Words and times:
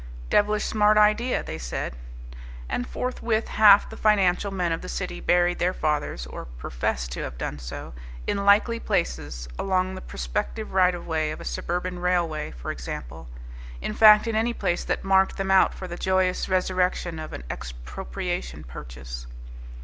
"Devilish 0.31 0.63
smart 0.65 0.97
idea!" 0.97 1.43
they 1.43 1.59
said; 1.59 1.95
and 2.67 2.87
forthwith 2.89 3.49
half 3.49 3.87
the 3.87 3.95
financial 3.95 4.49
men 4.49 4.71
of 4.71 4.81
the 4.81 4.89
city 4.89 5.19
buried 5.19 5.59
their 5.59 5.75
fathers, 5.75 6.25
or 6.25 6.45
professed 6.45 7.11
to 7.11 7.21
have 7.21 7.37
done 7.37 7.59
so, 7.59 7.93
in 8.25 8.43
likely 8.43 8.79
places 8.79 9.47
along 9.59 9.93
the 9.93 10.01
prospective 10.01 10.73
right 10.73 10.95
of 10.95 11.05
way 11.05 11.29
of 11.29 11.39
a 11.39 11.45
suburban 11.45 11.99
railway, 11.99 12.49
for 12.49 12.71
example; 12.71 13.29
in 13.79 13.93
fact, 13.93 14.25
in 14.25 14.35
any 14.35 14.53
place 14.55 14.83
that 14.83 15.03
marked 15.03 15.37
them 15.37 15.51
out 15.51 15.71
for 15.71 15.87
the 15.87 15.97
joyous 15.97 16.49
resurrection 16.49 17.19
of 17.19 17.31
an 17.31 17.43
expropriation 17.51 18.63
purchase. 18.63 19.27